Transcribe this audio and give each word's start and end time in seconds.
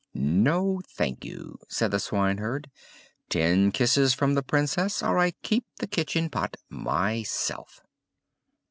"No, 0.15 0.81
thank 0.87 1.23
you!" 1.23 1.59
said 1.69 1.91
the 1.91 1.99
swineherd. 1.99 2.71
"Ten 3.29 3.71
kisses 3.71 4.15
from 4.15 4.33
the 4.33 4.41
Princess, 4.41 5.03
or 5.03 5.19
I 5.19 5.29
keep 5.43 5.67
the 5.77 5.85
kitchen 5.85 6.27
pot 6.27 6.57
myself." 6.69 7.81